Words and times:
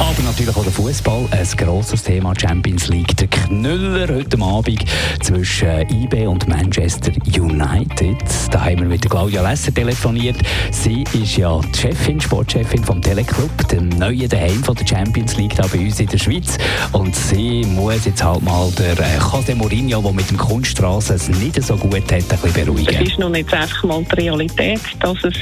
Aber 0.00 0.22
natürlich 0.22 0.56
auch 0.56 0.62
der 0.62 0.72
Fußball, 0.72 1.28
ein 1.30 1.46
grosses 1.58 2.02
Thema 2.02 2.32
Champions 2.34 2.88
League. 2.88 3.14
Der 3.18 3.28
Knüller 3.28 4.08
heute 4.08 4.40
Abend 4.40 4.82
zwischen 5.22 5.68
IB 5.90 6.26
und 6.26 6.48
Manchester 6.48 7.12
United. 7.26 8.16
Da 8.50 8.64
haben 8.64 8.78
wir 8.78 8.86
mit 8.86 9.08
Claudia 9.10 9.46
Lesser 9.46 9.74
telefoniert. 9.74 10.36
Sie 10.70 11.04
ist 11.12 11.36
ja 11.36 11.60
die 11.60 11.78
Chefin, 11.78 12.18
Sportchefin 12.18 12.82
vom 12.82 13.02
Teleclub, 13.02 13.68
dem 13.68 13.90
neuen 13.90 14.26
Daheim 14.26 14.64
von 14.64 14.74
der 14.74 14.86
Champions 14.86 15.36
League 15.36 15.54
da 15.56 15.66
bei 15.66 15.80
uns 15.80 16.00
in 16.00 16.06
der 16.06 16.18
Schweiz. 16.18 16.56
Und 16.92 17.14
sie 17.14 17.66
muss 17.66 18.06
jetzt 18.06 18.24
halt 18.24 18.42
mal 18.42 18.70
der 18.78 18.98
äh, 18.98 19.18
José 19.18 19.54
Mourinho, 19.54 20.00
der 20.00 20.12
mit 20.12 20.30
dem 20.30 20.38
Kunststraße 20.38 21.12
es 21.12 21.28
nicht 21.28 21.62
so 21.62 21.76
gut 21.76 22.10
hat, 22.10 22.12
ein 22.12 22.24
bisschen 22.24 22.52
beruhigen. 22.54 22.96
Es 23.02 23.10
ist 23.10 23.18
noch 23.18 23.28
nicht 23.28 23.52
einfach 23.52 23.84
mal 23.84 24.02
die 24.02 24.14
Realität, 24.14 24.80
dass 25.00 25.22
es 25.24 25.34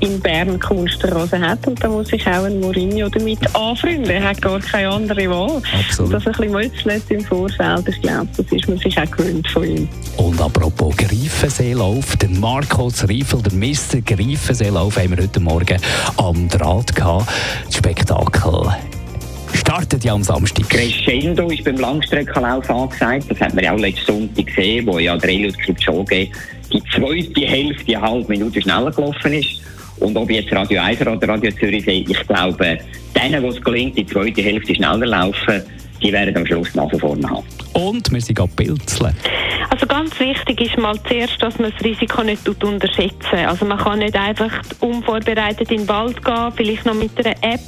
in 0.00 0.20
Bern 0.20 0.58
Kunststraße 0.58 1.38
hat 1.38 1.66
und 1.66 1.82
da 1.82 1.88
muss 1.88 2.08
sich 2.08 2.26
auch 2.26 2.44
ein 2.44 2.60
Mourinho 2.60 3.08
damit 3.08 3.38
anfreunden. 3.54 4.10
Er 4.10 4.28
hat 4.28 4.42
gar 4.42 4.60
keine 4.60 4.88
andere 4.88 5.30
Wahl. 5.30 5.62
Absolut. 5.78 6.12
Und 6.12 6.12
das 6.12 6.26
ein 6.26 6.32
bisschen 6.32 6.52
Mützlet 6.52 7.02
im 7.10 7.20
Vorfeld, 7.24 7.88
ich 7.88 8.00
glaube, 8.02 8.28
das 8.36 8.46
ist 8.50 8.68
man 8.68 8.78
sich 8.78 8.98
auch 8.98 9.10
gewöhnt 9.10 9.48
von 9.48 9.64
ihm. 9.64 9.88
Und 10.16 10.40
apropos 10.40 10.96
Greifenseelauf, 10.96 12.16
der 12.16 12.30
Markus 12.30 13.08
Riefel, 13.08 13.42
der 13.42 13.52
Mr. 13.54 14.00
Greifenseelauf, 14.04 14.96
haben 14.96 15.16
wir 15.16 15.22
heute 15.22 15.40
Morgen 15.40 15.78
am 16.16 16.48
Draht 16.48 16.94
gehabt. 16.94 17.28
Das 17.66 17.76
Spektakel 17.76 18.74
startet 19.54 20.04
ja 20.04 20.12
am 20.12 20.22
Samstag. 20.22 20.68
Crescendo 20.68 21.48
ist 21.48 21.64
beim 21.64 21.76
Langstreckenlauf 21.76 22.68
angesagt. 22.68 23.26
Das 23.30 23.40
hat 23.40 23.54
man 23.54 23.64
ja 23.64 23.72
auch 23.72 23.78
letzten 23.78 24.06
Sonntag 24.06 24.46
gesehen, 24.46 24.86
wo 24.86 24.98
ja 24.98 25.16
der 25.16 25.30
Eliud 25.30 25.58
Kipchoge 25.58 26.28
die 26.72 26.82
zweite 26.94 27.40
Hälfte, 27.40 27.96
eine 27.96 28.00
halbe 28.00 28.28
Minute 28.28 28.60
schneller 28.60 28.90
gelaufen 28.90 29.32
ist. 29.32 29.60
Und 30.00 30.16
ob 30.16 30.30
jetzt 30.30 30.52
Radio 30.52 30.80
1 30.80 31.00
oder 31.00 31.28
Radio 31.28 31.50
Zürich 31.52 31.86
ich 31.86 32.26
glaube, 32.26 32.78
denen, 33.14 33.42
wo 33.42 33.48
es 33.48 33.60
gelingt, 33.60 33.96
die 33.96 34.06
zweite 34.06 34.42
Hälfte 34.42 34.74
schneller 34.74 35.06
laufen, 35.06 35.62
die 36.02 36.12
werden 36.12 36.36
am 36.36 36.46
Schluss 36.46 36.74
nach 36.74 36.90
vorne 36.98 37.28
haben. 37.28 37.44
Und 37.72 38.10
wir 38.12 38.20
sind 38.20 38.36
gerade 38.36 38.50
pilzeln. 38.56 39.14
Ganz 40.16 40.36
wichtig 40.36 40.60
ist 40.60 40.78
mal 40.78 40.94
zuerst, 41.08 41.42
dass 41.42 41.58
man 41.58 41.72
das 41.72 41.84
Risiko 41.84 42.22
nicht 42.22 42.44
tut 42.44 42.62
unterschätzen. 42.62 43.46
Also 43.46 43.64
man 43.64 43.78
kann 43.78 43.98
nicht 43.98 44.14
einfach 44.16 44.52
unvorbereitet 44.78 45.72
in 45.72 45.78
den 45.78 45.88
Wald 45.88 46.24
gehen, 46.24 46.52
vielleicht 46.54 46.86
noch 46.86 46.94
mit 46.94 47.18
einer 47.18 47.34
App 47.42 47.60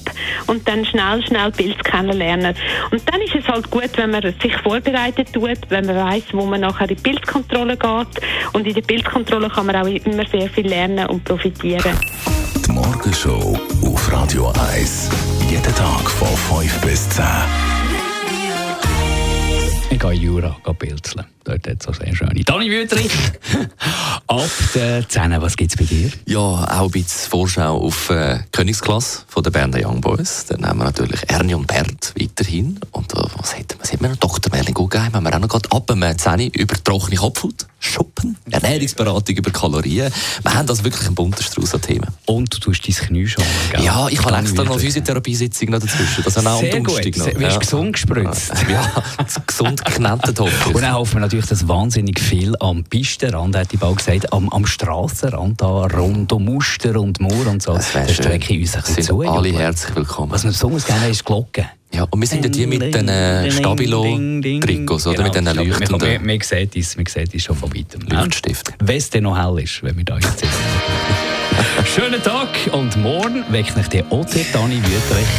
und 0.46 0.66
dann 0.68 0.84
schnell, 0.84 1.26
schnell 1.26 1.50
Pilze 1.50 1.78
kennenlernen. 1.78 2.54
Und 2.92 3.02
dann 3.10 3.20
ist 3.22 3.34
es 3.34 3.48
halt 3.48 3.68
gut, 3.68 3.90
wenn 3.96 4.10
man 4.10 4.22
sich 4.40 4.56
vorbereitet 4.58 5.32
tut, 5.32 5.58
wenn 5.70 5.86
man 5.86 5.96
weiß, 5.96 6.24
wo 6.32 6.46
man 6.46 6.60
nachher 6.60 6.88
in 6.88 6.94
die 6.94 7.02
Pilzkontrolle 7.02 7.76
geht. 7.76 8.22
Und 8.52 8.64
in 8.64 8.74
der 8.74 8.82
Pilzkontrolle 8.82 9.48
kann 9.48 9.66
man 9.66 9.76
auch 9.76 9.86
immer 9.86 10.26
sehr 10.26 10.48
viel 10.48 10.68
lernen 10.68 11.06
und 11.06 11.24
profitieren. 11.24 11.98
Die 12.64 12.70
Morgenshow 12.70 13.58
auf 13.84 14.12
Radio 14.12 14.52
1. 14.72 15.10
Jeden 15.50 15.74
Tag 15.74 16.10
von 16.10 16.60
5 16.60 16.80
bis 16.82 17.08
10. 17.08 17.24
Ich 19.90 19.98
gehe 19.98 20.12
in 20.12 20.20
Jura 20.20 20.56
gehe 20.64 20.74
pilzeln. 20.74 21.35
Dort 21.46 21.64
hat 21.68 21.76
es 21.78 21.86
so 21.86 21.92
sehr 21.92 22.12
schöne. 22.14 22.42
Dani 22.44 22.68
Wüterich, 22.68 23.12
ab 24.26 24.40
der 24.74 25.08
10. 25.08 25.40
Was 25.40 25.56
gibt 25.56 25.70
es 25.70 25.76
bei 25.78 25.84
dir? 25.84 26.10
Ja, 26.26 26.38
auch 26.40 26.86
ein 26.86 26.90
bisschen 26.90 27.30
Vorschau 27.30 27.80
auf 27.82 28.10
äh, 28.10 28.40
Königsklasse 28.50 29.20
von 29.28 29.42
der 29.44 29.50
Berner 29.52 29.78
Young 29.86 30.00
Boys. 30.00 30.46
Dann 30.46 30.66
haben 30.66 30.78
wir 30.78 30.84
natürlich 30.86 31.20
Ernie 31.28 31.54
und 31.54 31.66
Bert 31.68 32.12
weiterhin. 32.18 32.80
Und 32.90 33.12
äh, 33.14 33.22
was 33.38 33.56
hätten 33.56 33.78
was 33.80 33.92
hätten 33.92 34.02
wir 34.02 34.08
noch? 34.10 34.16
Dr. 34.16 34.52
Merlin 34.52 34.74
Guggenheim 34.74 35.12
haben 35.14 35.24
wir 35.24 35.34
auch 35.34 35.38
noch 35.38 35.48
gerade 35.48 35.70
ab 35.70 35.86
dem 35.86 36.02
10 36.18 36.50
über 36.50 36.74
trockene 36.82 37.16
Kopfhaut, 37.16 37.66
Schuppen, 37.78 38.36
Ernährungsberatung 38.50 39.36
über 39.36 39.50
Kalorien. 39.52 40.12
Wir 40.42 40.54
haben 40.54 40.68
also 40.68 40.82
wirklich 40.82 41.06
einen 41.06 41.14
bunten 41.14 41.42
Strauß 41.44 41.74
an 41.74 41.80
Themen. 41.82 42.08
Und 42.24 42.52
du 42.54 42.58
tust 42.58 42.86
dein 42.88 42.94
Knie 42.94 43.28
schon. 43.28 43.44
Gell? 43.70 43.84
Ja, 43.84 44.08
ich 44.08 44.20
habe 44.24 44.36
extra 44.38 44.64
noch. 44.64 44.80
Physiotherapiesitzung 44.80 45.70
noch 45.70 45.78
dazwischen. 45.78 46.24
Das 46.24 46.36
haben 46.36 46.44
wir 46.44 46.52
auch 46.52 46.58
am 46.60 46.64
Sehr 46.70 46.80
gut. 46.80 47.16
Noch. 47.16 47.24
Sehr- 47.24 47.38
Wirst 47.38 47.60
gesund 47.60 47.92
gespritzt. 47.92 48.52
Ja, 48.68 48.82
gesund 49.46 49.84
geknetet 49.84 50.40
hoffe 50.40 50.70
Und 50.70 50.82
dann 50.82 50.94
hoffen 50.94 51.14
wir 51.14 51.20
natürlich, 51.20 51.35
dass 51.44 51.68
wahnsinnig 51.68 52.18
viel 52.20 52.54
am 52.60 52.84
Pistenrand, 52.84 53.56
hätte 53.56 53.74
ich 53.74 53.80
bald 53.80 53.96
gesagt, 53.98 54.32
am, 54.32 54.48
am 54.48 54.64
Strassenrand 54.64 55.60
da, 55.60 55.86
rund 55.86 56.32
um 56.32 56.44
Muster 56.44 56.98
und 57.00 57.20
Moor 57.20 57.46
und 57.48 57.62
so. 57.62 57.74
Das 57.74 57.92
da 57.92 58.06
strecke 58.08 58.54
ich 58.54 58.60
uns 58.60 58.74
ein 58.76 58.80
bisschen 58.82 58.94
Sind 58.94 59.04
zu. 59.04 59.20
alle 59.22 59.48
Jubel. 59.48 59.60
herzlich 59.62 59.96
willkommen. 59.96 60.32
Was 60.32 60.44
wir 60.44 60.50
besonders 60.50 60.86
gerne 60.86 61.08
ist 61.08 61.20
die 61.20 61.24
Glocke. 61.24 61.66
Ja, 61.92 62.04
und 62.10 62.20
wir 62.20 62.26
sind 62.26 62.44
ja 62.44 62.50
die 62.50 62.66
mit 62.66 62.94
den 62.94 63.08
äh, 63.08 63.50
Stabilo-Trikots, 63.50 65.06
oder? 65.06 65.16
Genau, 65.16 65.26
Mit 65.28 65.34
den 65.34 65.44
man, 65.44 65.56
leuchtenden 65.56 66.26
man, 66.26 66.40
sieht 66.40 66.76
uns, 66.76 66.96
man 66.96 67.06
sieht 67.06 67.32
uns 67.34 67.42
schon 67.42 67.56
von 67.56 67.74
weitem. 67.74 68.00
Leuchtstiften. 68.02 68.74
Wenn 68.80 68.96
es 68.96 69.10
dann 69.10 69.22
noch 69.22 69.36
hell 69.36 69.62
ist, 69.62 69.82
wenn 69.82 69.96
wir 69.96 70.04
da 70.04 70.16
jetzt 70.16 70.38
sind. 70.40 70.50
Schönen 71.94 72.22
Tag 72.22 72.48
und 72.72 72.96
morgen 73.02 73.44
weckt 73.50 73.76
euch 73.78 73.88
der 73.88 74.10
OT 74.12 74.34
Dani 74.52 74.76
Wüterich. 74.76 75.38